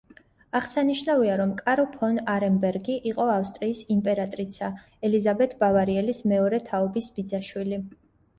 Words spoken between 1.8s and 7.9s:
ფონ არენბერგი იყო ავსტრიის იმპერატრიცა ელიზაბეთ ბავარიელის მეორე თაობის ბიძაშვილი.